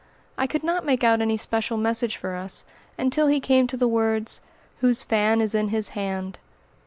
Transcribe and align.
I 0.35 0.47
could 0.47 0.63
not 0.63 0.83
make 0.83 1.03
out 1.03 1.21
any 1.21 1.37
special 1.37 1.77
message 1.77 2.17
for 2.17 2.33
us, 2.33 2.65
until 2.97 3.27
he 3.27 3.39
came 3.39 3.67
to 3.67 3.77
the 3.77 3.87
words, 3.87 4.41
"Whose 4.79 5.03
fan 5.03 5.41
is 5.41 5.53
in 5.53 5.67
his 5.67 5.89
hand." 5.89 6.39